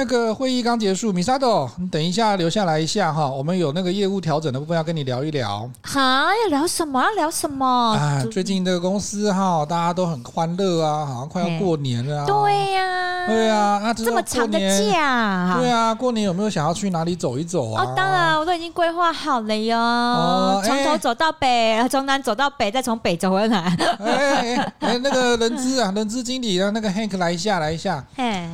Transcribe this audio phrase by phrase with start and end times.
[0.00, 0.10] 哎。
[0.10, 5.70] 那个会议刚结束，米萨多，你等一下留下来一下哈，我们有那个业务调整的部分要跟你聊一聊。
[5.82, 7.00] 哈，要聊什么？
[7.00, 7.66] 要聊什么？
[7.66, 12.26] 啊，最近这个公司哈，大家都很欢乐啊，好像快要过年了啊。
[12.26, 17.84] 对呀，对啊，那这么长的假，对啊，过年有没有想要去哪里走一走啊？
[17.84, 19.78] 哦，当然，我都已经规划好了哟。
[19.78, 23.76] 哦，从头走到北，从南走到北，再从北走回来。
[23.98, 28.02] 哎哎哎，那个人资啊，人资经理啊，那个 Hank 来一下，来一下。
[28.16, 28.48] 嘿。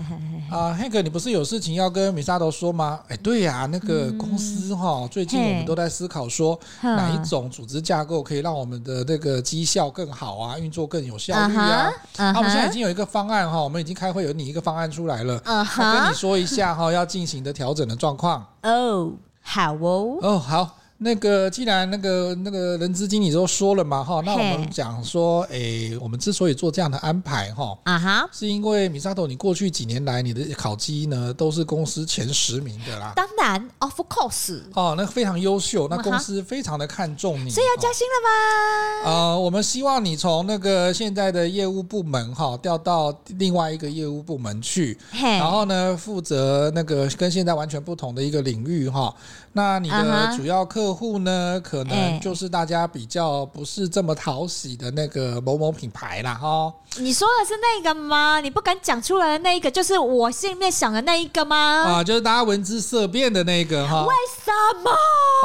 [0.50, 3.00] 啊，Hank，你不是有事情要跟米沙头说吗？
[3.09, 11.92] 哎，对呀、啊，那个公司哈，嗯、最近我们都在思考说，哪一种组织架构可以让我们的那个绩效更好啊，运作更有效率啊。
[12.16, 12.34] 那、uh huh, uh huh.
[12.34, 16.01] 啊、我们现在已经有一个方案哈，我们已经开会有拟一个方案出来了，uh huh.
[16.01, 18.46] 跟你说一下哈，要进行的调整的状况。
[18.63, 20.18] 哦，好哦。
[20.23, 20.79] 哦，好。
[20.98, 33.12] 那个，既然那个那个人资经理都说了嘛，哈，那我们讲说，诶，我们之所以做这样的安排，哈，啊哈，是因为米沙头，你过去几年来你的考绩呢，都是公司前十名的啦。
[33.14, 34.58] 当然，of course。
[34.72, 39.10] 哦，那非常优秀，那公司非常的看重你，所以要加薪了吗？
[39.10, 49.14] 呃，我们希望你从那个现在的业务部门哈调到另外一个业务部门去，然后呢，负责那个跟现在完全不同的一个领域哈。
[49.57, 56.71] 那你的主要客户呢，可能就是大家比较不是这么讨喜的那个某某品牌啦，哈。
[56.98, 58.38] 你说的是那个吗？
[58.40, 61.57] 你不敢讲出来的那一个，就是我心里面想的那一个吗？
[61.57, 64.04] 啊，就是大家闻之色变的那个哈。
[64.04, 64.91] 为什么？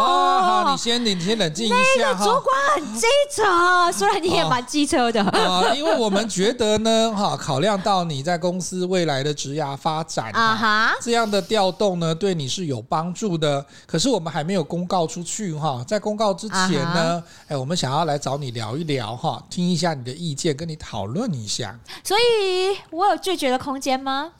[0.03, 1.75] 啊，好，你先，你先冷静一下。
[1.97, 3.43] 那个主管很机车，
[3.91, 5.23] 虽然你也蛮机车的。
[5.23, 13.65] 啊，因为我们觉得呢，哈，考量到你在公司未来的职涯发展啊哈，这样的调动呢，对你是有帮助的。
[13.85, 21.79] 可是我们还没有公告出去哈，在公告之前呢，哎，我们想要来找你聊一聊哈，听一下你的意见，跟你讨论一下。
[22.03, 24.31] 所以我有拒绝的空间吗？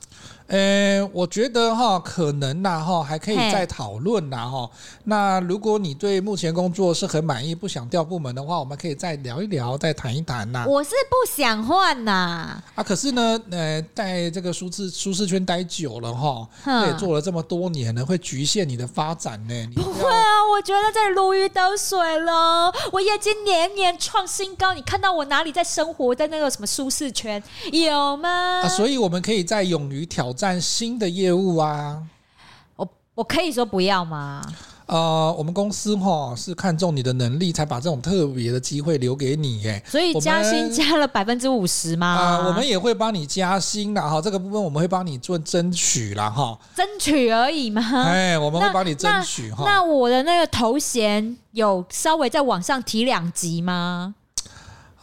[0.48, 4.68] 呃，我觉得哈，可能呐哈，还可以再讨论呐哈。
[5.04, 10.66] 那如果你对目前工作是很满意，不想调部门的话，我们可以再聊一聊，再谈一谈呐。
[10.68, 12.62] 我是不想换呐。
[12.74, 16.46] 啊，可是呢，呃，在这个舒适舒适圈待久了哈，
[16.86, 19.54] 也做了这么多年了，会局限你的发展呢？
[19.74, 24.74] 不会啊，我觉得在如鱼得水了，我业绩年年创新高。
[24.74, 28.60] 你看到我哪里在生活在那个什么舒适圈有吗？
[28.62, 30.60] 啊，所以我们可以再勇于挑战。
[30.60, 32.02] 新的业务啊，
[32.76, 34.42] 我我可以说不要吗？
[34.84, 39.82] 呃，我们公司哈是看中你的能力，才把这种特别的机会留给你耶。
[39.86, 42.06] 所以加薪加了百分之五十吗？
[42.06, 46.58] 啊、呃，我们也会帮你加薪的哈，这个部分我们会帮你做争取啦哈。
[46.76, 47.82] 争取而已吗？
[48.04, 49.64] 哎，我们会帮你争取哈。
[49.64, 54.14] 那我的那个头衔有稍微再往上提两级吗？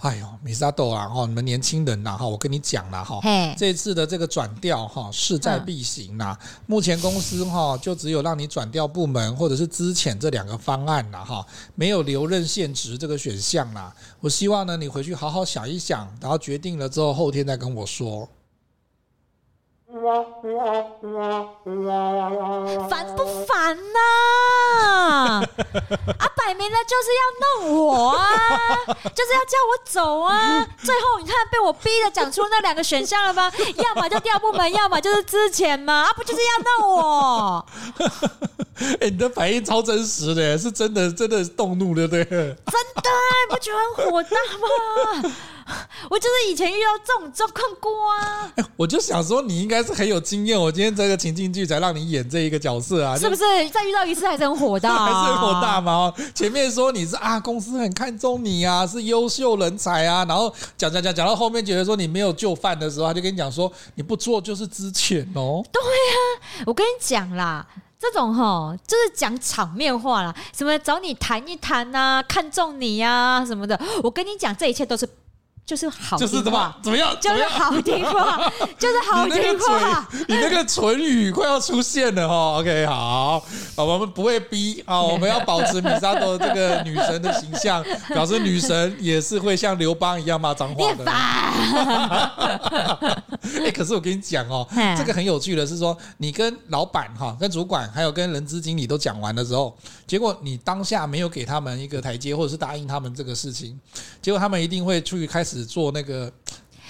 [0.01, 3.19] 哎呦，米萨豆啊，哈，你们年轻人呐，哈，我跟你讲了哈，
[3.57, 6.37] 这次的这个转调哈，势在必行呐。
[6.67, 11.45] 目前公司哈，就只有让你转调部门或者是资遣这两个方案了哈，
[11.75, 13.93] 没有留任现职这个选项啦。
[14.21, 18.29] 我希望呢，你回去好好想一想，然后决定了之后，后天再跟我说。
[22.89, 25.41] 烦不烦呐？
[26.19, 28.27] 啊，摆明了就是要弄我啊，
[29.15, 30.65] 就是要叫我走啊！
[30.83, 33.51] 最后你看被我逼的讲出那两个选项了吧？
[33.77, 37.65] 要么就调部门，要么就是之前嘛，啊，不就是要弄我？
[38.79, 42.23] 哎、欸，你的反应超真实的，是真的，真的动怒了，对？
[42.23, 43.09] 真的，
[43.49, 45.35] 不觉得很火大吗？
[46.09, 48.51] 我就是以前遇到这种状况过啊！
[48.75, 50.59] 我就想说，你应该是很有经验。
[50.59, 53.41] 我今天这个情境剧才让你演这一个角色啊，是不是？
[53.69, 56.11] 再遇到一次还是很火大，还是很火大吗？
[56.33, 65.63] 前面说你是啊，公司很看重你啊，是优秀人才啊，然后讲讲讲讲到后面，觉得说你没有就范的时候，他就跟你讲说，你不做就是之前哦。
[65.71, 67.65] 对啊，我跟你讲啦，
[67.99, 73.79] 这种哈就是讲场面话啦，什么找你谈一谈啊，看中你呀什么的。
[74.03, 75.07] 我跟你讲，这一切都是。
[75.69, 77.15] 就是好，就是怎么怎么样？
[77.21, 80.09] 就是好听话， 就是好听话。
[80.27, 83.45] 你那个唇语快要出现了哈，OK，好，
[83.75, 91.05] 我们不会逼啊， 我们要保持米萨头这个女神的形象，表示女神也是会像刘邦一样骂脏话的。
[93.63, 94.67] 哎，可是我跟你讲哦，
[94.97, 99.77] 这个很有趣的是说，你跟老板哈、跟主管还有跟人资经理都讲完了之后，
[100.07, 103.79] 结果你当下没有给他们一个台阶，或者是答应他们这个事情，
[104.19, 105.58] 结果他们一定会出去开始。
[105.65, 106.31] 做那个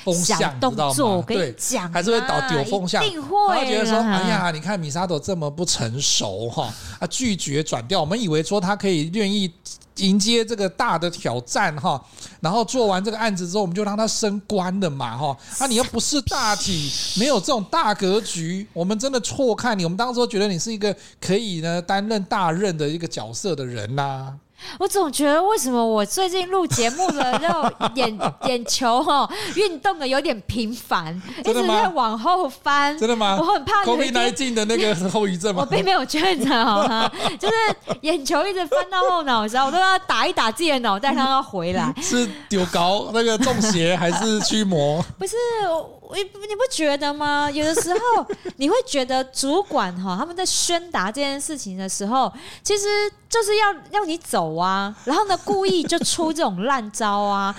[0.03, 3.29] 风向，动作，我跟你讲，还是会导丢风向，一定会。
[3.49, 7.99] 他觉得说，哎呀，你看米沙朵这么不成熟哈，啊，拒绝转调。
[7.99, 9.51] 我们以为说他可以愿意
[9.97, 12.01] 迎接这个大的挑战哈，
[12.39, 15.37] 然后做完这个案子之后，我们就让他升官的嘛哈。
[15.57, 16.89] 啊，你又不是大体，
[17.19, 19.83] 没有这种大格局，我们真的错看你。
[19.83, 24.33] 我们当时觉得你是一个可以呢担任大任的一个角色的人呐、啊。
[24.77, 32.97] 我总觉得为什么我最近录节目的那种眼眼球哈运动的有点频繁，一直在往后翻。
[32.97, 33.37] 真的吗？
[33.39, 35.61] 我很怕 COVID-19 的那个 后遗症吗？
[35.61, 37.09] 我并没有确诊好吗？
[37.39, 37.53] 就是
[38.01, 41.93] 眼球一直翻到后脑勺，我都要打一打自己的脑袋，让它回来。
[42.01, 45.03] 是丢高那个中邪还是驱魔？
[45.17, 45.35] 不是。
[46.13, 47.49] 你你不觉得吗？
[47.51, 48.25] 有的时候
[48.57, 52.31] 你会觉得主管哈他们在宣达这件事情的时候，
[52.63, 52.85] 其实
[53.29, 57.55] 就是要要你走啊，然后呢故意就出这种烂招啊。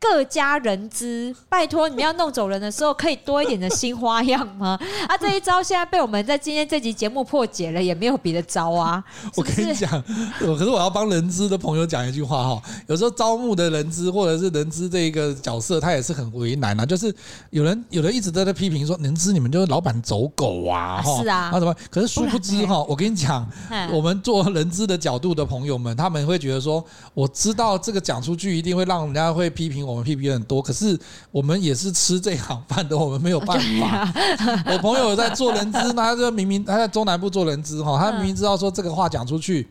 [0.00, 4.78] 各家人资，拜托你们要弄走人的时候，可以多一点的新花样吗？
[5.08, 9.02] 啊，这一招现在被我们在今天这集节目破解了，也没有别的招啊。
[9.34, 9.90] 我跟你讲，
[10.38, 16.86] 可是我要帮人资的朋友讲一句话哈，有时候招募的人资或者是人资这一个角色，他也是很为难啊。
[16.86, 17.12] 就是
[17.50, 21.74] 有人有人一直在在批评说，人资你们就是老板走狗啊，哈，是啊，那什么？
[21.90, 23.44] 可是殊不知哈，我跟你讲，
[23.92, 26.82] 我们做人资的角度的朋友们，他们会觉得说，
[27.14, 29.87] 我知道这个讲出去一定会让人家会批评。
[29.90, 30.98] 我们 P P 很多，可是
[31.30, 34.12] 我们也是吃这行饭的，我们没有办法。
[34.70, 39.66] 我朋友在做人资，他就明明他在中南部做人资哈，他明明知道说这个话讲出去。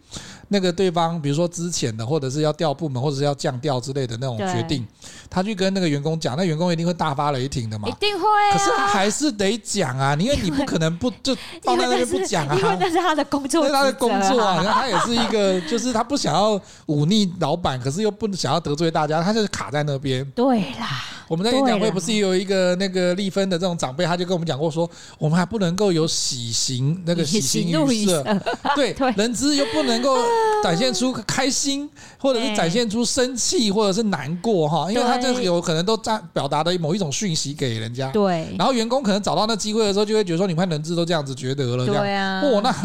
[0.50, 4.86] 那个对方，比如说之前的，或者是要调部门，或者是要降调之类的那种决定，
[5.30, 7.88] 他去跟那个员工讲，那员工一定会大发雷霆的嘛？
[7.88, 8.26] 一定会。
[8.54, 14.64] 可是他还是得讲啊，因为你不可能不就放在那边不讲啊，因为那是他的工作，那是他的工作啊。
[14.64, 20.24] 然后他也是一个，就是他不想要忤逆老板，可是又不想要得罪大家，他就是卡在那边。
[20.32, 21.04] 对啦。
[21.28, 28.24] 我们在演讲会不是有一个那个丽芬的这种长辈，他就跟我们讲过说，我们还不能够有喜形那个 喜形于色，
[28.78, 30.16] 对，人资又不能够
[30.63, 38.10] 展现出开心，或者是展现出生气，或者是难过哈，因为他这有可能都在表达的某一种讯息给人家。
[38.12, 42.75] 对，然后员工可能找到那机会的时候，就会觉得说，你看人质都这样子觉得了，这样，对啊，哦，那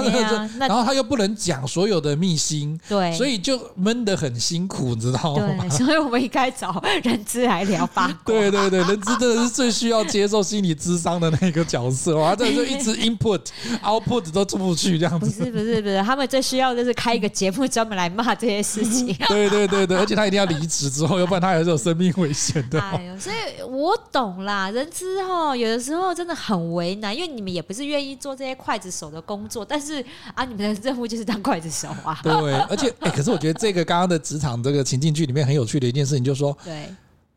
[0.58, 5.68] 那然后他又不能讲所有的秘辛，对，所以就闷得很辛苦，你知道吗？
[5.70, 8.16] 所以我们应该找人质来聊八卦。
[8.26, 13.40] 对对对，人质真的是最需要接受心理智商的那个角色，哇，这就一直 input
[13.82, 15.26] output 都出不去这样子。
[15.26, 19.12] 不是不是不是，他们最需要就是开一个节目专门来骂这些事情。
[19.26, 22.80] 对对对对，而且他一定要离职之后，要不然他还是有生命危险的。
[22.80, 30.04] 哎呦，所以我懂啦，人之后，有的时候真的很为难，因为你们也不是愿意做这些刽子手的工作，但是
[30.34, 32.16] 啊，你们的任务就是当刽子手啊。
[32.22, 32.32] 对，
[32.70, 36.88] 而且哎，可是我觉得这个刚刚的职场这个情境剧里面很有趣的一件事情，就是说，对。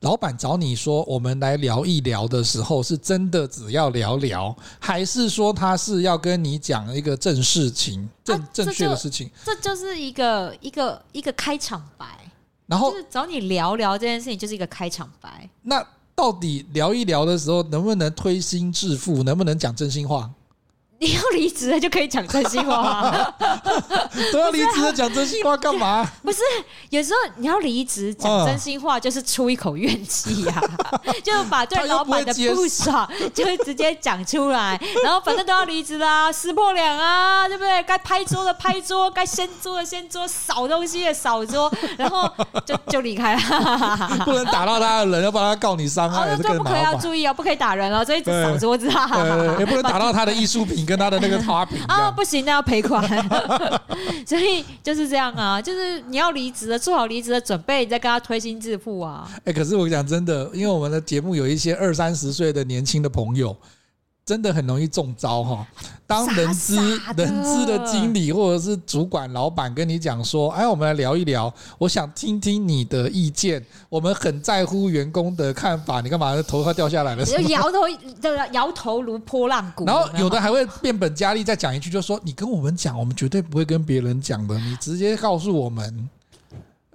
[0.06, 9.28] 老板找你说我们来聊一聊的时候，是真的只要聊聊，还是说他是要跟你讲一个正事情、正正确的事情？
[9.44, 12.06] 这就是一个一个一个开场白。
[12.68, 15.50] 然后就是找你聊聊这件事情，就是一个开场白。
[15.64, 19.24] 那到底聊一聊的时候，能不能推心置腹？
[19.24, 20.30] 能不能讲真心话？
[21.06, 23.34] 你 要离职了就可以讲真心话，啊，
[24.34, 26.04] 都要离职了讲真心话干嘛？
[26.24, 26.40] 不是，
[26.90, 30.62] 有时候你要离职讲真心话，就是出一口怨气呀，
[31.24, 37.84] 就把对老板的不爽就会直接讲出来，然后反正都要离职啦，撕破脸啊，对不对？
[37.84, 42.28] 该拍桌的拍桌，该掀桌的掀桌，扫东西的扫桌，然后
[42.66, 43.42] 就就离开了。
[44.26, 46.64] 不能打到他的人，要不然他告你伤害，也是更麻烦。
[46.64, 49.08] 不可以要注意哦，不可以打人哦，所以扫桌子啊，
[49.60, 50.84] 也不能打到他的艺术品。
[50.86, 53.04] 跟他的那个差评啊，不行，那要赔款，
[54.26, 59.30] 所以就是这样啊，就是你要离职了，做好离职的准备，你再跟他推心置腹啊。
[59.44, 63.56] 哎，可是我讲真的，因为我们的节目有一些二三十岁的年轻的朋友。
[64.26, 65.68] 真的很容易中招哈！
[66.08, 73.64] 当人资人资的经理或者是主管老板跟你讲说：“哎，我们来聊一聊，我想听听你的意见。
[73.88, 77.24] 我们很在乎员工的看法。”你干嘛头发掉下来了？
[77.50, 77.82] 摇头，
[78.52, 79.86] 摇头如拨浪鼓。
[79.86, 84.58] 然后有的还会变本加厉再讲一句，就说：“你跟我们讲，我们绝对不会跟别人讲的。
[84.58, 86.10] 你直接告诉我们。”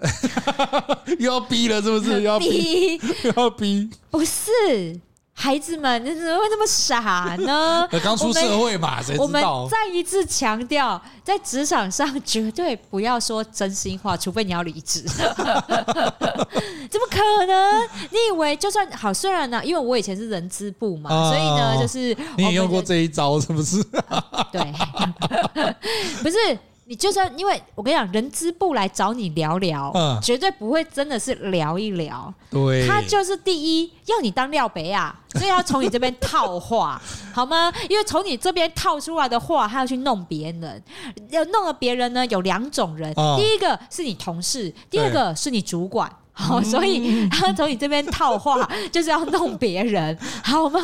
[1.21, 2.11] 又要逼了，是不是？
[2.11, 3.89] 又要逼，又要逼？
[4.11, 4.99] 不是。
[5.41, 7.89] 孩子们，你怎么会那么傻呢？
[8.05, 9.25] 刚出社会嘛，谁知道？
[9.25, 15.03] 我们再一次强调，在职场上绝对不要说真心话，除非你要离职。
[16.91, 17.89] 怎么可能？
[18.11, 19.15] 你以为就算好？
[19.15, 23.83] 虽然呢，因为我以前是人资部嘛，所以呢，就是你也用过这一招，是不是？
[24.53, 24.61] 对，
[26.23, 26.37] 不是。
[26.91, 32.35] 你就算因为我跟你讲，人资部来找你聊聊，嗯，绝对不会真的是聊一聊。
[32.51, 37.01] 对，他就是第一要你当料杯啊， 所以要从你这边套话，
[37.33, 37.73] 好吗？
[37.89, 40.83] 因为从你这边套出来的话，他要去弄别人，
[41.31, 46.11] 要弄了别人呢，有两种人，嗯、第一个是你同事，第二个是你主管。
[46.33, 50.81] 好，所以他从你这边套话，就是要弄别人，好吗？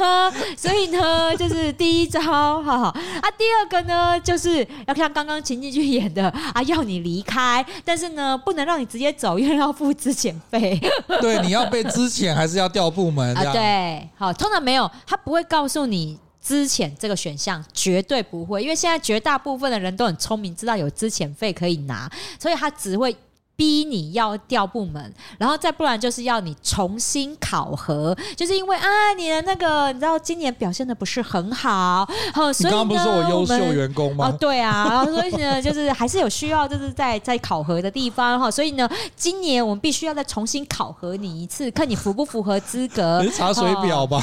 [0.56, 3.30] 所以呢，就是第一招，好好啊。
[3.38, 10.78] 第二个呢，就是要像刚刚情境剧演的啊，要你离开，但是呢，不能让你直接走，因为要付资遣费。
[11.22, 13.52] 对， 你要被资遣，还是要调部门啊？
[13.52, 23.16] 对，好，通常没有，他不会告诉你资遣这个选项，绝对不会，因为现在绝大部分的人都很聪明，知道有资遣费可以拿，所以他只会。
[23.56, 28.86] 逼你要调部门，然后再不然就是要你重新考核，就是因为啊，
[29.16, 34.28] 你的那个你知道今年表现的不是很好，好，所以呢，你刚刚不是我优秀员工吗？
[34.28, 43.24] 哦，对啊，然后所以呢，就是还是有需要，就是在在考核的地方哈，所以呢，今年我们必须要再重新考核你一次，看你符不符合资格。
[43.34, 44.22] 查水表吧。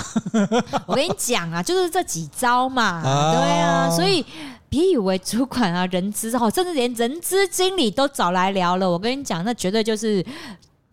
[0.85, 4.23] 我跟你讲啊，就是这几招嘛， 啊对啊，所以。
[4.73, 8.89] 别以为主管啊、人资哦，甚至连人资经理都找来聊了。
[8.89, 10.25] 我跟你讲，那绝对就是。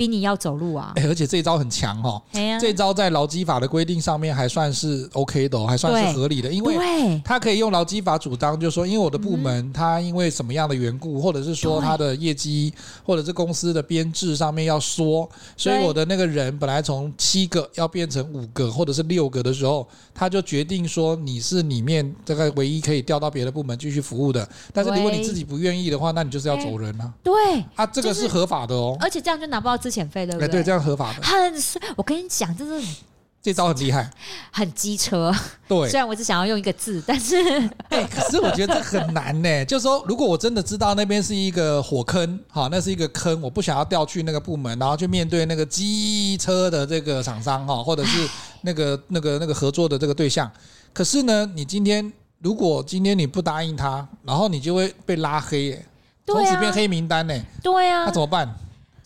[0.01, 0.95] 逼你要走路啊！
[0.97, 2.23] 哎，而且这一招很强哦。
[2.33, 12.73] 啊、这一招在劳基法的规定上面还算是 OK 的，还算是合理的，因为他可以用劳基法主张，就是说，因为我的部门他因为什么样的缘故，或者是说他的业绩，
[13.05, 24.49] 或者是公司的编制上面要缩，所以我的那个人本来从七个要变成五个或者是六个的时候，他就决定说你是里面这个唯一可以调到别的部门继续服务的。
[24.73, 27.13] 但是如果你自己不愿意的话，那你就是要走人啊。
[27.23, 27.35] 对，
[27.75, 28.97] 啊，这个是合法的哦。
[28.99, 30.49] 而且这样就拿不到资遣费对不对？
[30.49, 31.23] 对，这样合法的。
[31.23, 31.55] 很，
[31.97, 32.87] 我跟你讲，这是
[33.43, 34.11] 这招很厉害，
[34.53, 35.35] 很机车。
[35.67, 37.37] 对， 虽然我只想要用一个字，但是，
[37.89, 39.65] 哎，可是我觉得这很难呢。
[39.65, 48.29] 就是说，如果我真的知道那边是一个火坑，好，那是一个坑，我不想要调去那个部门，然后去面对那个机车的这个厂商哈，或者是
[48.61, 50.51] 那个那个那个合作的这个对象。
[50.93, 55.87] 可是呢，你今天如果今天你不答应他，然后你就会被拉黑耶，
[56.27, 57.35] 从此变黑名单呢。
[57.63, 58.55] 对呀，那怎么办？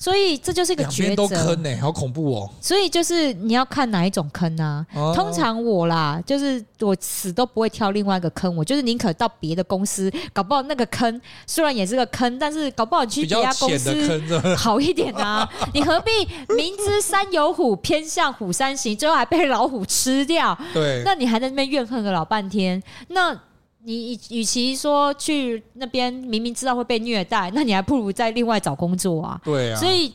[0.04, 2.50] 所以这就是一个抉择，都坑呢、欸，好恐怖哦！
[2.61, 4.84] 所以就是你要看哪一种坑啊。
[4.94, 15.49] 哦、通常我啦，就是我死都不会挑另外一个坑，我就是宁可到别的公司，搞不好那个坑虽然也是个坑，但是搞不好你去别家公司好一点啊。
[15.73, 16.11] 你何必
[16.54, 20.54] 明知山有虎，偏向虎山行，最后还被老虎吃掉？
[20.75, 23.34] 对，那你还在那边怨恨个老半天，那。
[23.84, 29.40] 你与其说去那边明明知道会被虐待，那你还不如在另外找工作啊。
[29.44, 30.12] 对啊，所以。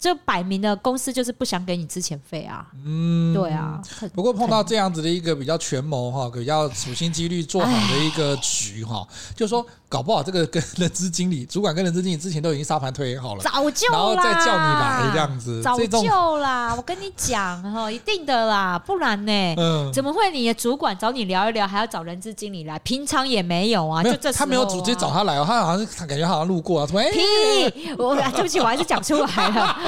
[0.00, 3.80] 这摆明的公司就是不想给你之前费啊，嗯，对啊。
[4.14, 16.72] 不过碰到这样子的一个比较权谋哈，比较处心积虑做好的一个局哈，就是说搞不好这个跟人资经理、主管跟人资经理之前都已经沙盘推好了，早就然后再叫你来这样子，早就啦。
[16.76, 22.78] 我跟你讲哈，一定的啦，不然呢，嗯，怎么会你的主管找你聊一聊，还要找人资经理来？
[22.80, 27.02] 平常也没有啊，就这他没有直接找他来哦，他好像感觉好像路过啊，什么？
[27.10, 27.92] 屁！
[27.98, 29.87] 我对不起，我还是讲出来了。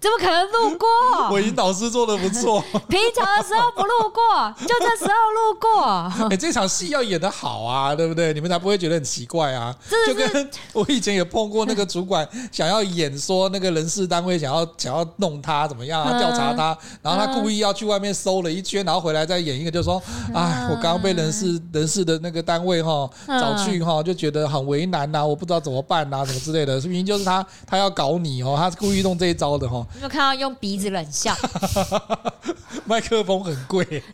[0.01, 0.87] 怎么可能路过？
[1.31, 2.59] 我引导师做的不错。
[2.89, 6.27] 平常的时候不路过，就这时候路过。
[6.31, 8.33] 哎，这场戏要演得好啊，对不对？
[8.33, 9.75] 你们才不会觉得很奇怪啊。
[10.07, 20.01] 就跟 我以前有碰过那个主管想要演说那个人事单位想要想要弄他怎么样啊，调查他，然后他故意要去外面搜了一圈，然后回来再演一个，就说
[20.33, 26.81] ：“哎，我刚刚被人事人事的那个单位哈找去哈，就觉得很为难呐，我不知道怎么办呐，什么之类的。
[26.81, 31.35] 明明就是他他要搞你哦，他是故意弄这一招的哈。”有没有看到用鼻子冷笑？
[32.85, 33.83] 麦克风很贵。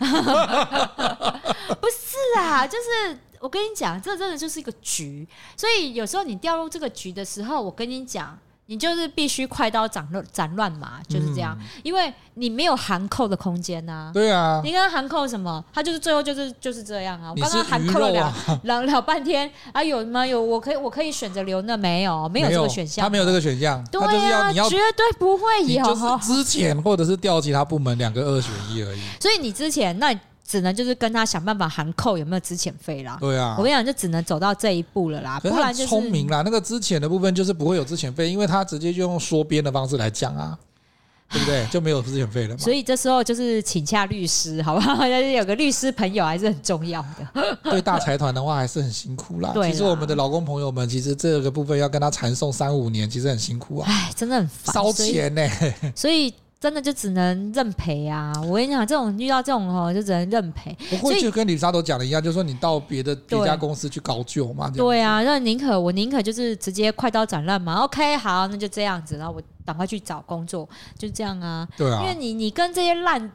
[1.79, 5.27] 不是啊，就是我跟你讲，这真的就是一个局。
[5.55, 8.37] 所以有时候你掉入这个局的时候，我跟你讲。
[8.67, 14.11] 你就是必须快刀斩乱斩乱麻，就是这样，嗯、因为你没有含扣的空间呐、啊。
[14.13, 15.63] 对啊，你刚刚含扣什么？
[15.73, 17.31] 他就是最后就是就是这样啊。
[17.31, 18.33] 我刚刚含扣了两
[18.63, 20.25] 两两半天啊，有吗？
[20.25, 22.27] 有，我可以我可以选择留那没有？
[22.29, 23.83] 没有这个选项，他没有这个选项。
[23.91, 25.83] 对啊，绝对不会有。
[25.83, 28.99] 就是之前或者是调其他部门两个二选一而已。
[29.19, 30.13] 所以你之前那。
[30.47, 33.17] 只能就是跟他想办法含扣有没有资遣费啦。
[33.19, 35.37] 对啊，我跟你讲，就只能走到这一步了啦。
[35.41, 40.57] 不然就是聪明啦，那个资遣的部分就是不会有资遣费，因为他直接就用缩编的方式来讲啊，
[41.29, 41.67] 对不对？
[41.69, 42.57] 就没有资遣费了嘛。
[42.57, 45.05] 所以这时候就是请下律师，好不好？
[45.05, 47.57] 有个律师朋友还是很重要的。
[47.69, 49.53] 对大财团的话还是很辛苦啦。
[49.65, 53.89] 其实我们的劳工朋友们，其实这个部分要跟他缠讼三五年，其实很辛苦啊。
[53.91, 55.45] 哎，真的很烦，烧钱呢。
[55.93, 56.33] 所以。
[56.59, 58.33] 真的就只能认赔啊！
[58.43, 60.75] 我跟你讲，这种遇到这种哦，就只能认赔。
[60.89, 64.69] 不过就跟李莎都讲的一样，就是说你到别的别家公司去高就嘛。
[64.69, 67.75] 对啊，那宁可我宁可就是直接快刀斩乱麻。
[67.83, 71.67] OK，好，那就这样子，然后我赶快去找工作，就这样啊。
[71.77, 73.31] 对啊，因为你你跟这些烂。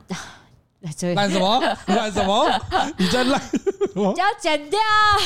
[0.83, 1.63] 烂什么？
[1.87, 2.51] 烂什么？
[2.97, 3.41] 你 在烂？
[3.95, 4.81] 你要剪掉？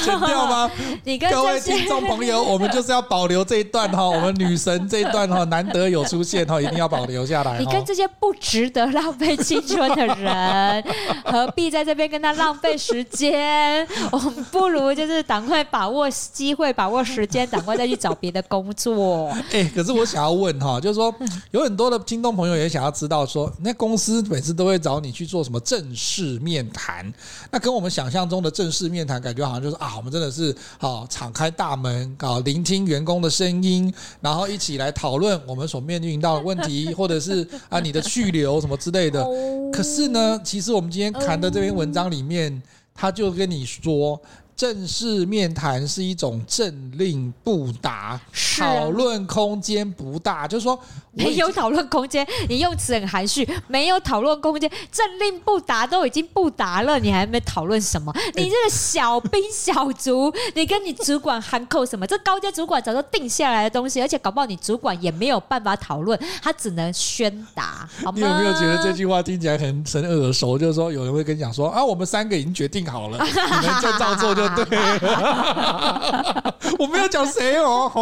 [0.05, 0.71] 剪掉吗？
[1.05, 7.59] 你跟各位听众朋友， 我们就是要保留这一段哈，我们女神这一段哈，难得有出现哈，一定要保留下来。
[7.59, 10.85] 你跟这些不值得浪费青春的人，
[11.25, 13.87] 何必在这边跟他浪费时间？
[14.13, 19.33] 我们不如就是赶快把握机会，把握时间，赶快再去找别的工作。
[19.53, 21.15] 哎，可是我想要问哈，就是说
[21.53, 25.46] 有很多的听众朋友也想要知道说，那公司每次都会找你去做。
[25.47, 27.11] 什么正式面谈？
[27.53, 39.25] 那跟我们想象中的正式面谈感觉好像就是啊，我们真的是啊，敞开大门啊，聆听员工的声音，然后一起来讨论我们所面临到的问题，或者是 啊你的去留什么之类的。
[39.73, 42.61] 可是呢，其实我们今天谈的这篇文章里面，
[42.93, 44.21] 他就跟你说。
[44.57, 48.19] 正式面谈是一种政令不达，
[48.59, 50.79] 讨论空间不大，就是说
[51.13, 52.27] 没有讨论空间。
[52.49, 58.11] 你用词很含蓄，没有讨论空间，政令不达都已经不达了，你还没讨论什么？
[58.35, 62.07] 你这个小兵小卒，你跟你主管喊扣什么？
[62.07, 67.87] 这高阶主管早就定下来的东西，而且搞不好你主管也没有办法讨论，他只能宣达。
[68.03, 68.15] 好吗？
[68.15, 70.57] 你有没有觉得这句话听起来很很耳熟？
[70.57, 74.46] 就是说有人会跟你讲说啊，我们三个已经决定好了，你们就照做就。
[74.55, 74.65] 对，
[76.79, 77.91] 我没有讲谁哦，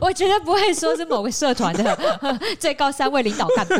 [0.00, 1.98] 我绝对不会说是某个社团的
[2.58, 3.74] 最高三位领导干部。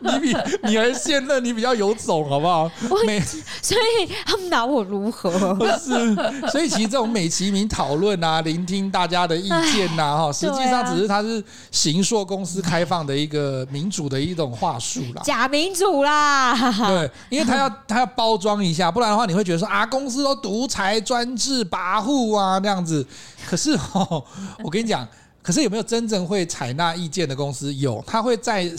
[0.00, 2.70] 你比你还现任，你比较有种，好不好？
[3.06, 3.20] 美，
[3.62, 5.54] 所以他们拿我如何？
[5.54, 16.54] 不是，所以其实这种美其名讨论啊，聆听大家的意见呐，哈，实际上只是它是行硕公司开放的一个民主的一种话术啦，假民主啦。
[16.86, 19.73] 对，因为他要他要包装一下，不然的话你会觉得说啊。
[19.86, 23.06] 公司都独裁专制跋扈啊，那样子。
[23.46, 24.22] 可是 哦，
[24.62, 25.08] 我跟你讲，
[25.42, 27.72] 可是有没有真正会采纳意见的公司？
[27.74, 28.70] 有，他会在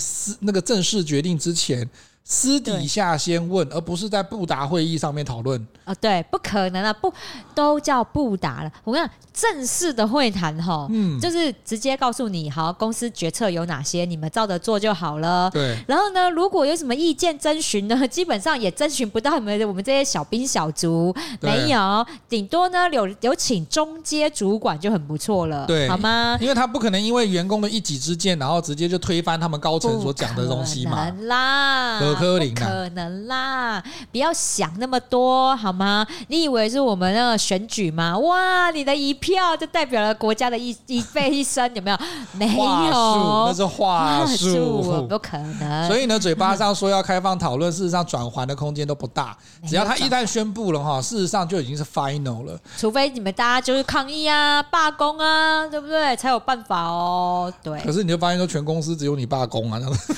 [0.41, 1.89] 那个正式决定之前。
[2.27, 5.63] 私底下先问，而不是在布达会议上面讨论。
[5.83, 7.13] 啊，对，不可能啊，不
[7.53, 8.71] 都叫布达了。
[8.83, 15.47] 我跟你讲，正式的会谈哈，嗯，就是直接告诉你，好，公司决策有哪些，你们照着做就好了。
[15.51, 15.77] 对。
[15.87, 26.35] 然后呢，如果有什么意见征询呢， 基本上也征询不到你们我们这些小兵小卒，没有，顶多呢有有请中阶主管就很不错了，对，好吗？
[26.41, 32.14] 因为他不可能因为员工的一己之见，然后直接就推翻他们高层所讲的东西嘛，啦。
[32.15, 33.83] 不可能啦！
[34.11, 36.05] 不要想那么多好吗？
[36.27, 38.17] 你以为是我们那个选举吗？
[38.19, 41.97] 哇，你的一票就代表了国家的一一辈一生，有没有？
[42.33, 45.87] 没有，那是话术，不可能。
[45.87, 49.37] 所以呢，嘴巴上说要开放讨论，事实上转圜的空间都不大。
[49.67, 52.59] 只要他一旦宣布了哈，事实上就已经是 final 了。
[52.77, 56.15] 除非你们大家就是抗议啊、罢工啊，对不对？
[56.15, 57.51] 才有办法哦。
[57.63, 57.79] 对。
[57.81, 60.13] 可是你就发现说，全公司只有你罢工啊，这样子，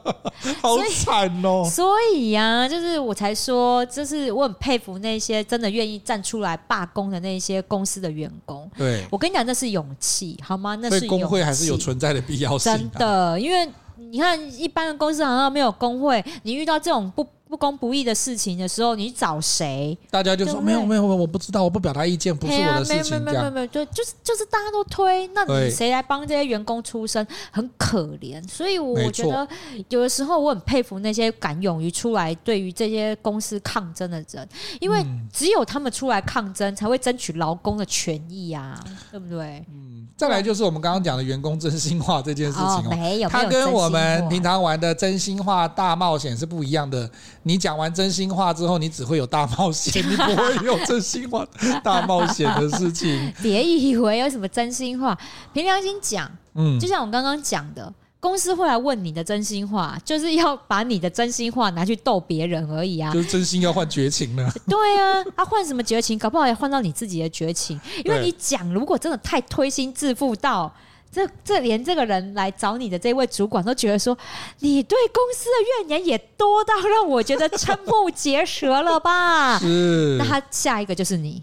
[0.60, 1.64] 好惨哦。
[1.64, 8.70] 所以呀、啊，就是我才说，就是我很佩服那些真的愿意站出来罢工的那些公司的员工。
[8.76, 10.74] 对，我跟你讲，那是勇气，好吗？
[10.76, 12.76] 那是工会还是有存在的必要性、啊。
[12.76, 17.26] 真的，因为你看，一般的公司好像没有工会，你遇到这种不。
[17.52, 19.96] 不公不义的事情的时候，你找谁？
[20.10, 23.22] 大家就说没有没有没有，我不知道，我不表达意见，不是我的事情。
[23.22, 27.26] 没有没有没有，对，就是就是大家都推，那你谁来帮这些员工出声？
[27.50, 28.42] 很可怜。
[28.48, 29.46] 所以我觉得
[29.90, 34.48] 有的时候我很佩服那些敢勇于出来对于这些公司抗争的人，
[34.80, 39.62] 因为只有他们出来抗争，才会争取劳工的权益啊，对不对？
[39.68, 40.08] 嗯。
[40.16, 47.10] 再来就是我们刚刚讲的员工真心话这件事情哦，没有，他跟我们平常玩的真心话大冒险是不一样的。
[47.44, 51.46] 你讲完真心话之后，你只会有大冒险， 你不会有真心话
[51.82, 53.32] 大冒险的事情。
[53.42, 55.18] 别以为有什么真心话，
[55.52, 63.12] 凭良心讲，嗯，就像我刚刚讲的，公司会来问你的真心话，就是要把你的真心话拿去逗别人而已啊。
[63.12, 64.48] 就是真心要换绝情了。
[64.68, 66.18] 对啊，他换什么绝情？
[66.18, 70.72] 搞不好也换到你自己的绝情，因为你讲，如果真的太推心置腹到。
[71.12, 74.16] 这这连这个人来找你的这位主管都觉得说，
[74.60, 79.58] 你对公司的怨言也多到让我觉得瞠目结舌了吧？
[79.58, 80.16] 是。
[80.18, 81.42] 那他下一个就是你，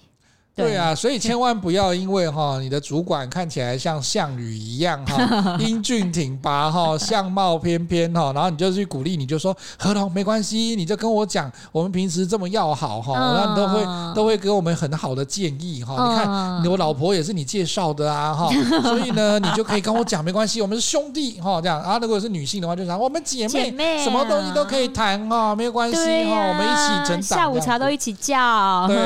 [0.60, 15.94] 对啊，所以千万不要因为哈 你的主管看起来像项羽一样哈 英俊挺拔哈相貌翩翩哈，然后你就去鼓励，你就说何龙没关系，你就跟我讲，我们平时这么要好哈，然后你都会都会给我们很好的建议哈。
[15.94, 18.50] 你看我老婆也是你介绍的啊哈，
[18.84, 21.98] 所以呢你就可以跟我讲没关系，我们是兄弟哈这样啊。
[22.00, 28.88] 如果是女性的话，就讲我们姐妹，什么东西都可以谈哈，没有关系哈，我们一起成长，下午茶都一起叫。
[28.88, 28.98] 对，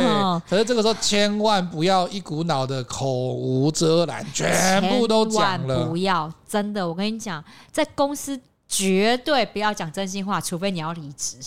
[0.49, 5.85] 可是这个时候千万不要一股脑的口无遮拦，全部都讲了。
[5.85, 11.37] 不要，真的，我跟你讲，在公司绝对不要讲真心话，除非你要离职。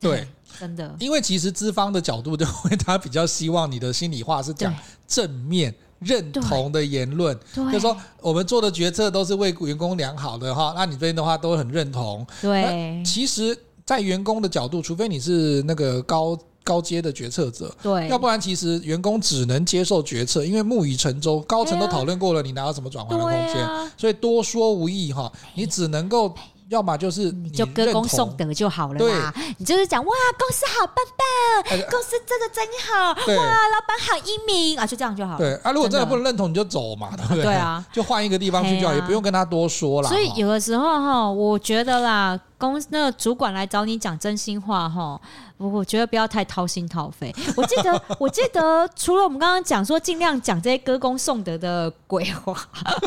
[0.00, 0.26] 对，
[0.58, 4.74] 真的，因为其实资方的角度就会，他比较希望你的心里话是讲
[5.06, 12.26] 正面认同的言论，就是说我们做的决策都是为员工良好的哈，那你这边的话都很认同。
[12.42, 16.36] 对，其实，在员工的角度，除非你是那个高。
[16.66, 23.64] 高阶的决策者，对，要不然其实员工只能接受决策，因为木已成舟，高层都讨论过了，你哪有什么转换的空间？
[23.64, 26.34] 啊、所以多说无益哈，你只能够。
[26.68, 35.38] 要么就是你，你就歌功颂德就好了啦，你就是讲哇，公司好棒棒，公司真的真好，哇，老板好英明啊，就这样就好了。
[35.38, 36.04] 对啊，如果真的。
[36.04, 37.44] 不能认同，你就走嘛，对不对？
[37.44, 40.08] 对啊，就换一个地方去就好，也不用跟他多说了。
[40.08, 45.20] 所以有的时候哈，我觉得啦，公司那个主管来找你讲真心话哈，
[45.58, 47.34] 我我觉得不要太掏心掏肺。
[47.56, 52.56] 我记得， 我记得，除了我们刚刚讲说尽量讲这些歌功颂德的鬼话，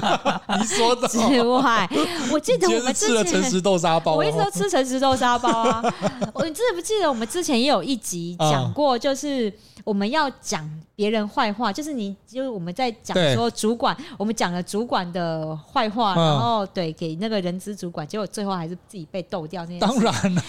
[0.60, 1.90] 你说的之外，
[2.32, 3.50] 我记得我们之前。
[3.50, 5.82] 吃豆沙包，我一直都吃诚实豆沙包啊！
[6.36, 9.52] 我你记不记得我们之前也有一集讲过，就是
[9.84, 19.86] 我们要讲别人坏话，就是你就是我们在讲说主管，我们讲了主管的坏话，然后对给那个人资主管，结果最后还是自己被斗掉那件事。
[19.86, 20.44] 当然了，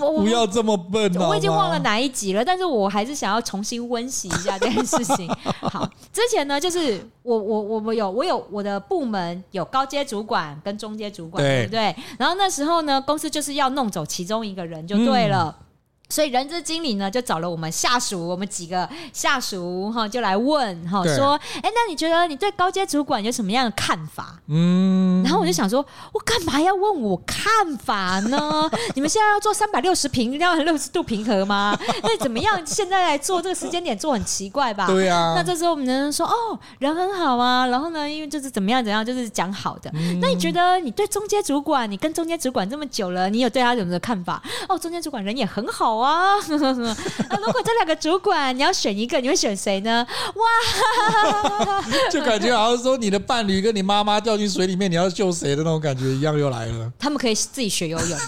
[0.00, 1.12] 我不要这么笨。
[1.16, 5.28] 我已经忘了哪一集了，但是我还是想要重新温习一下这件事情。
[5.60, 11.94] 好，之前呢，就是我我我我有我有我的部门有高阶主管跟中阶主管，对不对？
[12.18, 15.56] 然后那时候呢，公司就是要弄走其中一个人就对了。
[15.58, 15.64] 嗯
[16.10, 24.38] 所以人资经理呢，就找了我们下属，我们几个下属哈，就来问哈，说，哎，那你觉得你对高阶主管有什么样的看法？
[24.46, 28.70] 嗯，然后我就想说，我干嘛要问我看法呢？
[28.96, 31.78] 你们现在要做三百六十平，要六十度平和吗？
[32.02, 32.58] 那怎么样？
[32.64, 34.86] 现在来做这个时间点做很奇怪吧？
[34.86, 35.34] 对啊。
[35.36, 39.90] 那这时候我们人说，哦，人很好啊，然后呢，因为就是怎么样怎样，就是讲好的。
[39.92, 44.42] 嗯、那你觉得你对中阶主管，你跟中阶主管这么久了，你有对他有什么看法？
[44.70, 45.97] 哦，中间主管人也很好。
[45.98, 50.06] 哇， 那如果这两个主管你要选一个，你会选谁呢？
[50.34, 56.92] 哇， 就感觉好像说你的伴侣跟你妈妈掉进水里面，你要救谁的那种感觉一样又来了。
[56.98, 58.18] 他们可以自己学游泳。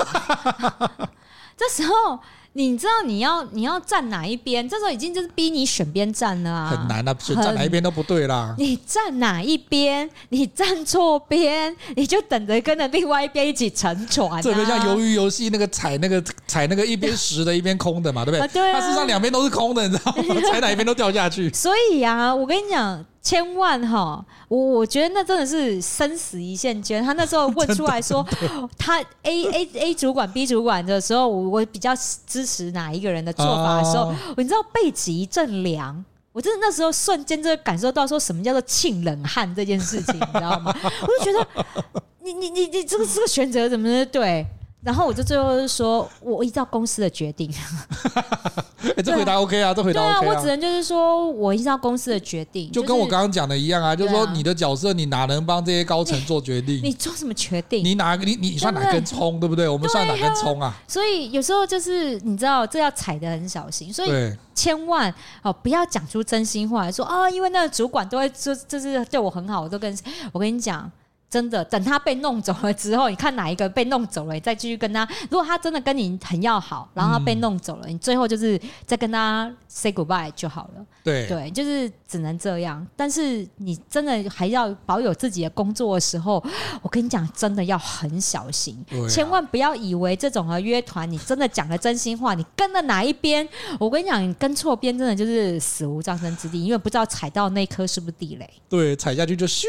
[1.57, 2.19] 这时候。
[2.53, 4.69] 你知道你要你要站哪一边？
[4.69, 6.69] 这时候已经就是逼你选边站了啊！
[6.69, 8.55] 很难啊，选站哪一边都不对啦。
[8.59, 10.11] 你站哪一边？
[10.31, 14.43] 你站错边，你就等着跟着另外一边一起沉船啊。
[14.43, 18.49] 这个像鱿鱼游戏那个踩那个踩那个一边实的，一边空的嘛，对不对？
[18.53, 18.81] 对啊。
[18.81, 20.35] 它事实上两边都是空的，你知道吗？
[20.51, 21.53] 踩哪一边都掉下去。
[21.53, 23.05] 所以啊，我跟你讲。
[23.23, 27.05] 千万哈，我我觉得那真的是生死一线间。
[27.05, 28.27] 他那时候问出来说，
[28.79, 31.93] 他 A A A 主管 B 主管的时候，我我比较
[32.27, 36.03] 支持哪一个人的做法的时候，你知道背脊一阵凉，
[36.33, 40.75] 我真的那时候瞬间就感受到说什么叫做沁冷汗这件事情，你知道吗？
[41.03, 41.47] 我就觉得
[42.25, 44.47] 你你你你这个这个选择怎么是对？
[44.83, 47.53] 然后我就最后就说，我依照公司的决定。
[48.97, 50.21] 哎，这回答 OK 啊，这回答 OK 啊。
[50.21, 56.81] 对啊，我只能就是说我依照公司的决定，就跟我刚刚讲的一样啊，就是说你的角色，你哪能帮这些高层做决定？
[56.83, 57.85] 你做什么决定？
[57.85, 59.69] 你哪你你算哪根葱，对不对？
[59.69, 60.75] 我们算哪根葱啊？
[60.89, 64.11] 所以有时候就是你知道，这要踩得很小心，所以
[64.55, 69.95] 千万哦不要讲出真心话，说啊，因为那个主管都会就，就是对我很好，我都跟
[70.33, 70.91] 我跟你讲。
[71.31, 75.09] 真的，等他被弄走了之后，你看哪一个被弄走了，你再继续跟他。
[75.31, 80.85] 如果他真的跟你很要好，然后他被弄走了，嗯、你最后就是再跟他 say goodbye 就好了。
[81.05, 82.85] 对对，就是只能这样。
[82.97, 86.45] 但是你真的还要保有自己的工作的时候，
[86.83, 93.49] 我跟你讲，真的要很小心，啊、千万不要以为这种的约团，你真的讲了真心话，你跟了哪一边？
[93.79, 98.51] 我跟你讲，你跟错边，真的就是死无葬身之地，因为不知道踩到那颗是不是地雷。
[98.69, 99.65] 对，踩下去就咻。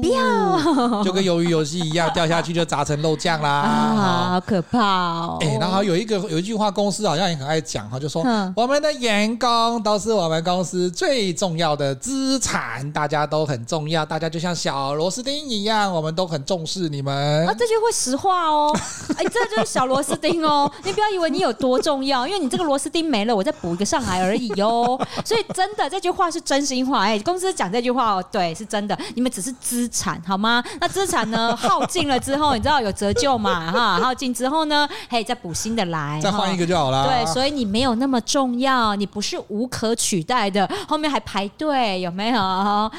[0.00, 0.56] 不要，
[1.04, 5.38] 就跟鱿鱼游戏一样，掉下去就砸成肉酱啦， 啊，好可怕哦！
[5.40, 8.22] 哎，然后有一个有一句话，公司好像也很爱讲哈，就说
[8.56, 17.46] 我们的员工都是我们公司最重要的资产，大家都很重要，大家就像小螺丝钉一样，我们都很重视你们。
[17.46, 18.74] 啊，这句会实话哦，
[19.16, 25.00] 哎，这就是小螺丝钉哦，你不要以为你有多重要，因为你这个螺丝钉没了，我再补一个上来而已哦。
[25.24, 30.51] 所以真的这句话是真心话，哎，公司讲这句话哦，对，是真的，你们只是资产好吗？
[30.80, 33.70] 那资产呢耗尽了之后，你知道有折旧嘛？
[33.70, 37.06] 哈，耗尽之后呢，嘿，再补新的来，再换一个就好了。
[37.06, 42.38] 对，所以你没有那么重要，你不是无可取代的，后面还排队有没有？
[42.38, 42.90] 哈，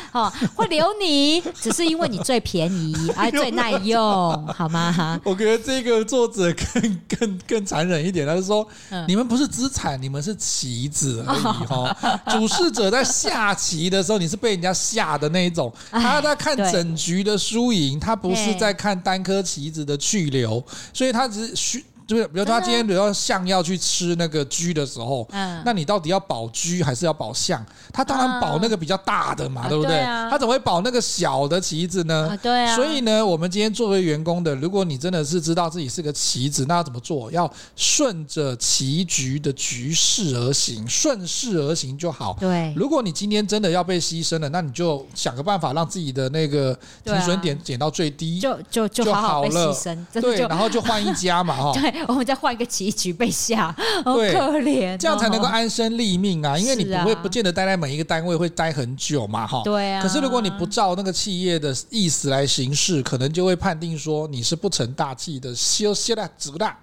[0.56, 4.00] 会留你，只是因为你最便宜，而最耐用，
[4.48, 5.20] 好吗？
[5.26, 11.96] 我觉得这个作者更更更残忍一点，他是说，嗯、你们不是资产，你们是棋子而已哈。
[12.30, 21.84] 主事者在下棋的时候，你是被人家下的那一种，他在看整局的输赢，他不是在看单颗棋子的去留，所以他只是虚。
[22.06, 27.66] 就是，比如他今天比如说象要去吃那个车的时候，嗯，那你到底要保车还是要保象？
[27.92, 30.02] 他当然保那个比较大的嘛，对不对？
[30.30, 32.38] 他怎么会保那个小的棋子呢？
[32.42, 32.76] 对啊。
[32.76, 37.32] 所以呢，我们今天作为员工的，如果你真的是知道自己是个棋子，那要怎么做？
[37.32, 42.36] 要顺着棋局的局势而行，顺势而行就好。
[42.40, 42.74] 对。
[42.76, 49.74] 如果你今天真的要被牺牲了，那你就想个办法让自己的那个停损点减到最低，就就就好了。
[50.14, 51.72] 对，然后就换一家嘛，哈。
[51.80, 51.93] 对。
[52.08, 56.58] 我们再换一个棋局被下，好可怜，这样才能够安身立命啊！
[56.58, 59.62] 因为你不会不见得待在每一个单位会待很久嘛，哈。
[59.64, 60.02] 对啊。
[60.02, 66.76] 可是如果你不照那个企业的意思来行事，可能就会判定说你是不成大器的，休息了，足了，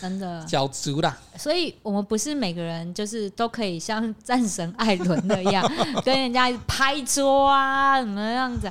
[0.00, 1.16] 真的，脚足了。
[1.36, 5.70] 所以我们不是每个人就是都可以像战神艾伦那样
[6.04, 8.70] 跟人家拍桌啊，怎么样子。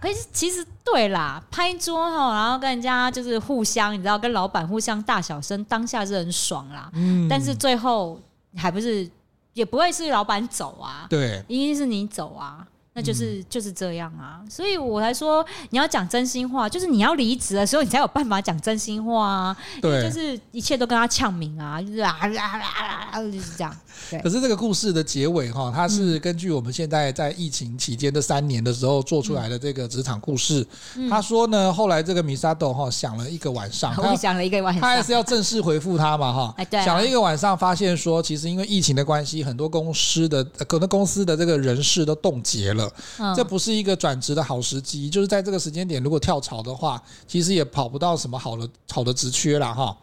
[0.00, 6.90] 可是其实对啦，拍桌哈，然后跟人家就是互相，你知道，跟老板互相大小声，当下是很爽啦。
[6.92, 7.28] 嗯。
[7.28, 8.20] 但是最后
[8.56, 9.08] 还不是，
[9.54, 11.06] 也不会是老板走啊。
[11.08, 11.44] 对。
[11.48, 12.66] 一定是你走啊。
[12.96, 19.56] 那就是就是这样啊，所以我才说你要讲真心话，就是你要离职的时候，你才有办法讲真心话啊。
[19.82, 23.76] 对，就是一切都跟他呛名啊，就是啊啊啊啊，就是这样。
[24.10, 24.18] 对。
[24.20, 30.66] 可是这个故事的结尾哈，它是根据我们现在在疫情期间的三年的时候做出来的这个职场故事。
[31.10, 36.54] 他说呢，后来这个米萨豆哈想了一个晚上， 我想了一个晚上，他还是要正式回复他嘛哈。
[36.70, 42.85] 对想了一个晚上，发现说其实因为疫情的关系，很多公司的可能公司的这个人事都冻结了。
[43.34, 49.96] 这不是一个转职的好时机，就是在这个时间点，如果跳槽的话，其实也跑不到什么好的好的职缺了哈。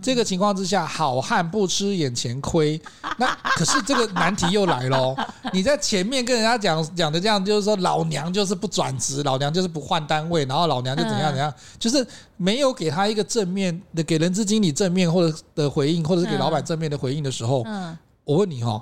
[0.00, 2.80] 这个情况之下，好汉不吃眼前亏。
[3.18, 5.14] 那可是这个难题又来了，
[5.52, 17.64] 你在前面跟人家讲讲的这样，就是说老娘就是不转职，老娘就是不换单位，然后老娘就怎样怎样，就是没有给他一个正面的，给人资经理正面或者的回应，或者是给老板正面的回应的时候，
[18.22, 18.80] 我问你哈，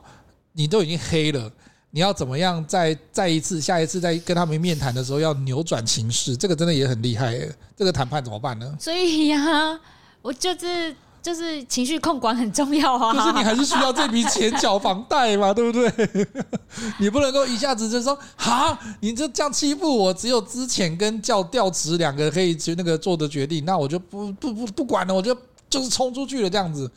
[0.52, 1.50] 你都已经黑了。
[1.94, 7.56] 你要怎么样再再一次下一次再跟他们面谈的时候要扭转情势，这个真的也很厉害耶。
[7.76, 8.76] 这个谈判怎么办呢？
[8.80, 9.80] 所以呀、啊，
[10.20, 13.14] 我就是就是情绪控管很重要啊。
[13.14, 16.36] 就是你还是需要这笔钱缴房贷嘛，对不对？
[16.98, 25.32] 你不能够一下子就说好，你就这样欺负我，只有之前跟叫调职两个可以去那个做的决定，那我就不不不不管了，我就
[25.70, 26.90] 就是冲出去了这样子，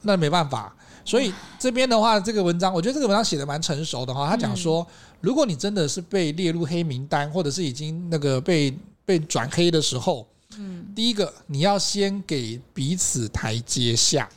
[0.00, 0.74] 那没办法。
[1.04, 4.28] 所以这边的话，这个文章我觉得这个文章写的蛮成熟的哈。
[4.28, 4.86] 他讲说，
[5.20, 8.72] 如果你真的是被列入黑名单，或者是已经那个被
[9.04, 10.26] 被转黑的时候，
[10.58, 14.28] 嗯，第一个你要先给彼此台阶下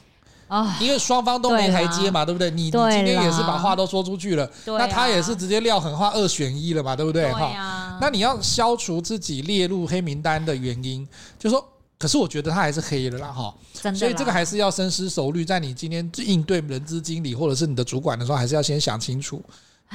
[0.47, 2.49] 啊，因为双方都没台阶嘛，对不对？
[2.51, 7.31] 你你今天也是把话都说出去了，那他也是直接撂狠话二选一了嘛，对不对？
[7.31, 11.63] 哈，那你要消除自己列入黑名单的原因，就说。
[12.05, 13.51] 可是我觉得他还是黑了啦，哈，
[13.95, 19.43] 所以这个还是要深思熟虑，在你今天应对人资经理或者是你的主管的时候，还是要先想清楚。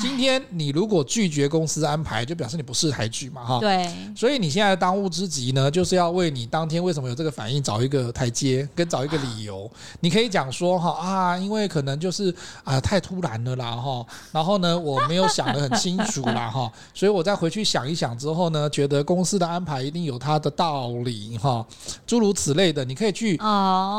[0.01, 3.59] 今天你如果拒绝公司安排，就表示你不识抬举嘛，哈。
[3.59, 3.87] 对。
[4.17, 9.71] 所以你现在的当务之急呢，就是要为你当天为什么有这个反应找一个台阶，跟找一个理由。
[10.01, 14.07] 你可以讲说哈啊，因为可能就是啊太突然了啦，哈。
[14.33, 16.73] 然后呢，我没有想得很清楚啦，哈。
[16.95, 21.67] 所以我再回去想一想之后呢，觉得公司的安排一定有它的道理，哈。
[22.07, 23.37] 诸如此类的，你可以去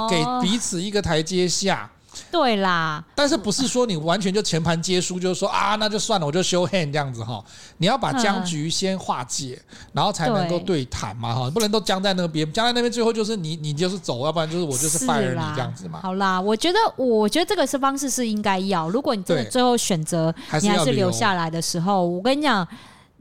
[0.10, 1.92] 给彼此一个台阶下。
[2.32, 7.44] 对啦，但是不是说你完全就全盘皆输，就是说啊，那就算了，我就 show hand 这样子哈。
[7.78, 9.62] 你要把僵局先化解，
[9.94, 16.00] 然后才能够对谈嘛哈，不能都僵在那边，僵在那边最后就是你你就是走，要不然就是我就是 fire 你这样子嘛。
[16.02, 22.68] 好啦，我觉得我觉得这个是方式是应该要，如果你真的最后选择你还是留下来的时候，我跟你讲。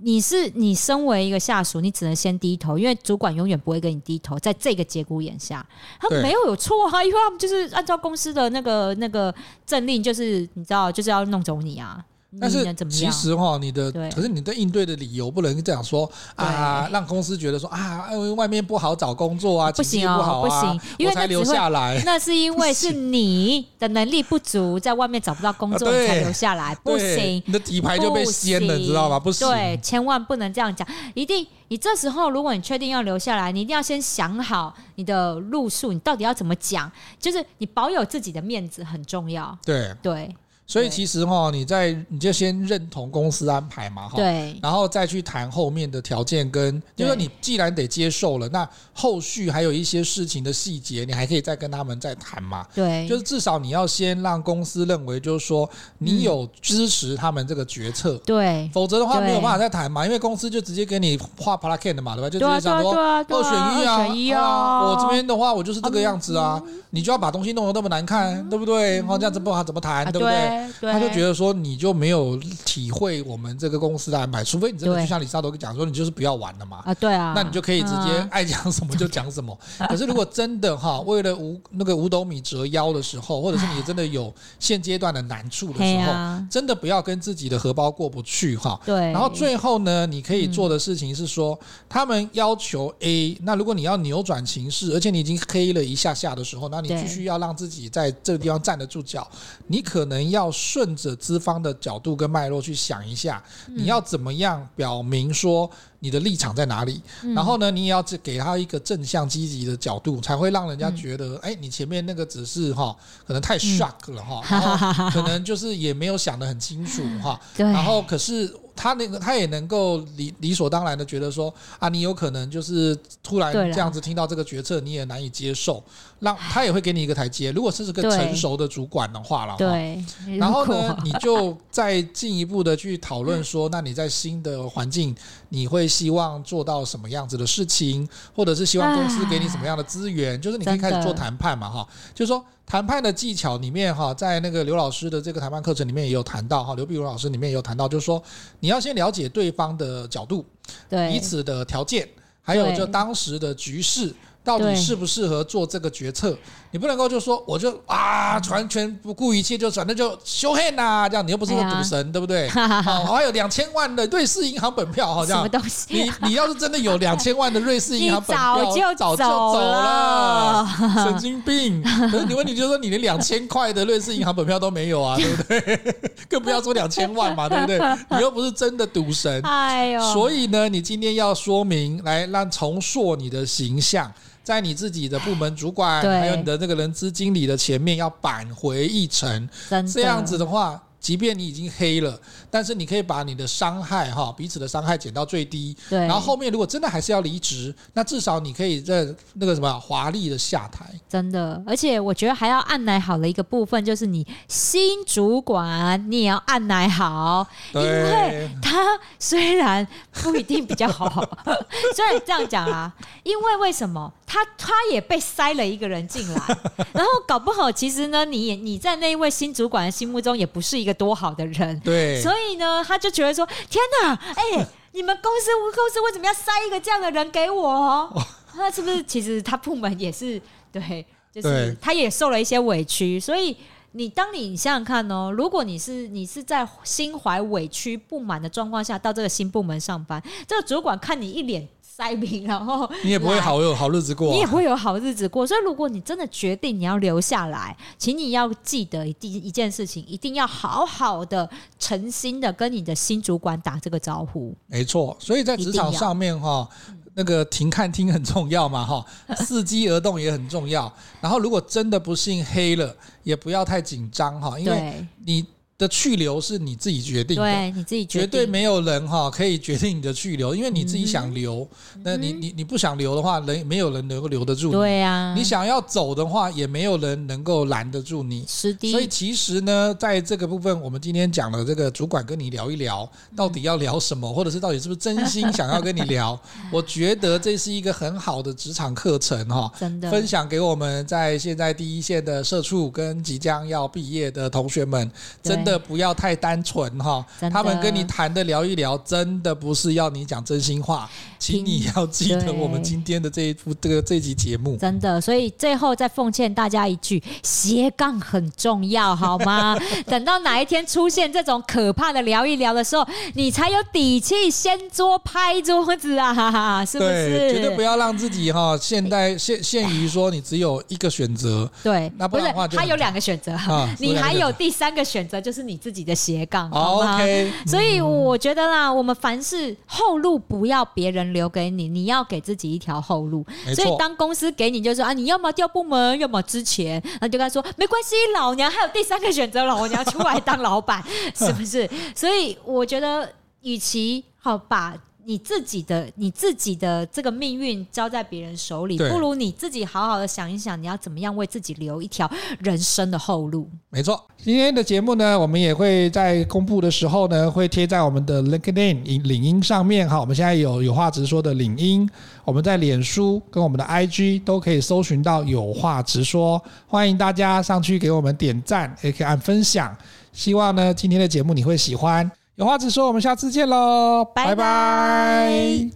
[0.02, 4.38] 你是你身为一个下属，你只能先低头，因为主管永远不会跟你低头。
[4.38, 5.66] 在这个节骨眼下，
[5.98, 9.34] 他没有有错啊，因为他们就是按照公司的那个那个
[9.66, 12.04] 政令，就是你知道，就是要弄走你啊。
[12.38, 22.00] 但是其实哈，你的可是你的应对的理由不能这样说啊，让公司觉得说啊，因为外面不好找工作啊，不行哦，不行，因为才留下来。
[22.06, 29.18] 那是因为是 你的能力不足，在外面找不到工作才留下来，不行，你的底牌就被掀了，你知道吗？
[29.18, 30.86] 不行，对，千万不能这样讲。
[31.14, 39.58] 一定，你这时候如果你确定要留下来，你一定要先想好你的路数，你到底要怎么讲，就是你保有自己的面子很重要。
[39.64, 40.32] 对对。
[40.70, 62.30] 所以其实哈，你在你就先认同公司安排嘛，哈，对，然后再去谈后面的条件跟，就是说你既然得接受了，那后续还有一些事情的细节，你还可以再跟他们再谈嘛，对，就是至少你要先让公司认为，就是说你有支持他们这个决策，对，否则的话没有办法再谈嘛，因为公司就直接给你画 plan 的嘛，对吧？
[62.30, 68.98] 就直接想说二选一啊，选一啊，我这边的话我就是这个样子啊，你就要把东西弄得那么难看，对不对？
[68.98, 70.59] 然后这样子不好怎么谈，对不对？
[70.80, 76.82] 他就觉得说你就没有体会我们这个公司的安排，除非你真的就像李萨多讲说，你就是不要玩了嘛。
[76.84, 79.56] 啊，对啊，那你就可以直接爱讲什么就讲什么。
[79.88, 86.12] 可是如果真的哈，为了五那个五斗米折腰的时候，或者是你真的有现阶段的难处的时候，
[86.50, 88.80] 真的不要跟自己的荷包过不去哈。
[88.84, 89.12] 对。
[89.12, 99.28] 然后最后呢，你可以做的事情是说，他们要求 A，那如果你要扭转情势，而且你已经黑了一下下的时候，那你必须要让自己在这个地方站得住脚，
[99.66, 100.90] 你可能要顺。
[100.96, 107.00] 着资方的角度跟脉络去想一下，你要怎么样表明说你的立场在哪里？
[107.34, 112.94] 然后呢，你也要给他一个正向积极的角度，才会让人家觉得，哎，你前面那个只是哈，
[113.26, 118.52] 可能太 shock 了哈， 然后可能就是也没有想得很清楚哈， 然后可是。
[118.76, 125.84] 他那个，他也能够理理所当然的觉得说啊，你有可能就是突然这样子听到这个决策，你也难以接受，
[126.20, 127.52] 让他也会给你一个台阶。
[127.52, 130.02] 如果是个成熟的主管的话了，对，
[130.38, 135.14] 然后呢，你就再进一步的去讨论说，那你在新的环境，
[135.50, 142.42] 你会希望做到什么样子的事情，或者是希望公司给你什么样的资源，就是你可以开始做谈判嘛，哈，就是说。
[142.66, 148.22] 谈判的技巧里面哈，在那个刘老师的这个谈判课程里面也有谈到哈，刘碧如老师里面也有谈到，就是说
[148.60, 150.46] 你要先了解对方的角度，
[150.88, 152.08] 对彼此的条件，
[152.40, 154.14] 还有就当时的局势。
[154.42, 156.36] 到底适不适合做这个决策？
[156.72, 162.48] 你不能够就说我就啊，完全不顾一切，就反正就修黑呐，这样你又不是个赌神，对不对？
[162.48, 165.48] 好， 还有两千万的瑞士银行本票，好像？
[165.88, 170.66] 你你要是真的有两千万的瑞士银行本票， 早就早就走了，
[171.04, 171.82] 神经病！
[172.10, 175.94] 可是你问你就是说，你连两千块的瑞士银行本票都没有啊，对不对？
[176.30, 177.80] 更不要说两千万嘛，对不对？
[178.10, 180.12] 你又不是真的赌神，哎呦！
[180.12, 184.10] 所以呢，你今天要说明来让重塑你的形象。
[184.42, 189.48] 在你自己的部门主管，还有你的那个人资经理的前面，要扳回一城。
[189.92, 190.82] 这样子的话。
[191.00, 195.74] 即便你已经黑了，但是你可以把你的伤害哈，彼此的伤害减到最低。
[195.88, 195.98] 对。
[196.00, 200.84] 然后后面如果真的还是要离职，那至少你可以在那个什么华丽的下台。
[201.08, 208.84] 真的，而且我觉得还要按奶好的一个部分，就是你新主管你也要按奶好，因为他
[209.18, 211.08] 虽然不一定比较好，
[211.96, 216.40] 虽然这样讲啊，因为为什么他他也被塞了一个人进来，
[216.94, 220.94] 然后搞不好其实呢，你也你在那一位新主管的心目中也不是一个。
[221.00, 228.22] 多好的人，对，所以呢，他就觉得说：“天哪，哎、欸， 你们公司公司为什么要塞一个这样的人给我？
[228.54, 230.38] 那是不是其实他部门也是
[230.70, 233.18] 对，就是他也受了一些委屈？
[233.18, 233.56] 所以
[233.92, 245.44] 你当你想想看哦，如果你是你是在心怀委屈不满的状况下到这个新部门上班，这个主管看你一脸。”塞饼，然后你也不会好有好日子过，啊，你也不会有好日子过。
[245.44, 251.48] 所以，如果你真的决定你要留下来，请你要记得一一件事情，一定要好好的、
[251.78, 254.54] 诚心的跟你的新主管打这个招呼。
[254.68, 256.66] 没错，所以在职场上面哈，
[257.14, 259.04] 那个停看听很重要嘛哈，
[259.36, 260.90] 伺机而动也很重要。
[261.20, 265.44] 然后，如果真的不幸黑了，也不要太紧张哈，因为你。
[265.80, 274.72] 的去留是你自己决定的，对，你自己决定，绝对没有人哈可以决定你的去留，因为你自己想留，嗯、那你你你不想留的话，人没有人能够留得住你。
[274.74, 278.44] 对呀、啊，你想要走的话，也没有人能够拦得住你。
[278.46, 278.90] 是的。
[278.92, 286.38] 所以其实呢，在这个部分，我们今天讲了这个主管跟你聊一聊，到底要聊什么，或者是到底是不是真心想要跟你聊？
[286.70, 295.10] 我觉得这是一个很好的职场课程哈，真的分享给我们在现在第一线的社畜跟即将要毕业的同学们，
[295.42, 295.69] 真的。
[295.70, 297.24] 的不要太单纯哈。
[297.52, 301.08] 他们跟你谈的聊一聊，真的不是要你讲真心话，
[301.40, 304.76] 请你要记得我们今天的这一部这个这一集节目。
[304.76, 309.74] 真的，所以最后再奉劝大家一句：斜杠很重要，好吗？
[310.06, 316.34] 等到哪一天出现这种可怕的聊一聊的时候，你才有底气掀桌拍桌子啊！
[316.34, 317.54] 哈哈，是不是？
[317.54, 321.70] 绝对不要让自己哈现代 限限于说你只有一个选择。
[321.82, 327.50] 对，那不然的话，他有两个选择，啊、 你还有第三个选择，就是你自己的斜杠，好吗？OK。
[327.66, 333.44] 所以我觉得啦，我们凡事后路不要别人留给你，你要给自己一条后路。
[333.74, 341.02] 所以当公司给你就说啊，你要么调部门，要么之前，那就跟他说没关系，老娘还有第三个选择，老娘出来当老板，
[341.34, 341.88] 是不是？
[342.14, 344.94] 所以我觉得，与其好把。
[345.24, 353.68] 你自己的你自己的这个命运交在别人手里，不如你自己好好的想一想，你要怎么样为自己留一条人生的后路。
[353.90, 360.20] 没错，今天的节目呢，我们也会在公布的时候呢，会贴在我们的 LinkedIn 领英上面哈。
[360.20, 362.08] 我们现在有有话直说的领英，
[362.44, 369.96] 我们在脸书跟我们的 IG 都可以搜寻到有话直说，欢迎大家上去给我们点赞，也可以按分享。
[370.32, 372.30] 希望呢，今天的节目你会喜欢。
[372.60, 375.88] 有话直说，我们下次见喽，拜拜。